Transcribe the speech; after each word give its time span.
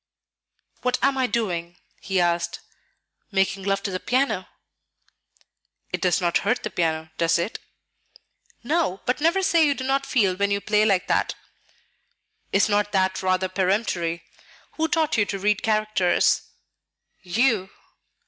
"What 0.81 0.97
am 1.03 1.15
I 1.15 1.27
doing?" 1.27 1.77
he 1.99 2.19
asked. 2.19 2.59
"Making 3.31 3.61
love 3.65 3.83
to 3.83 3.91
the 3.91 3.99
piano." 3.99 4.47
"It 5.93 6.01
does 6.01 6.19
not 6.19 6.39
hurt 6.39 6.63
the 6.63 6.71
piano, 6.71 7.11
does 7.19 7.37
it?" 7.37 7.59
"No; 8.63 9.01
but 9.05 9.21
never 9.21 9.43
say 9.43 9.63
you 9.63 9.75
do 9.75 9.83
not 9.83 10.07
feel 10.07 10.33
when 10.35 10.49
you 10.49 10.59
play 10.59 10.85
like 10.85 11.05
that." 11.07 11.35
"Is 12.51 12.67
not 12.67 12.93
that 12.93 13.21
rather 13.21 13.47
peremptory? 13.47 14.23
Who 14.71 14.87
taught 14.87 15.17
you 15.17 15.25
to 15.25 15.37
read 15.37 15.61
characters?" 15.61 16.49
"You." 17.21 17.69